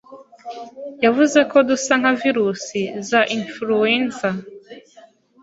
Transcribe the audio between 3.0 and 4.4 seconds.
za influenza,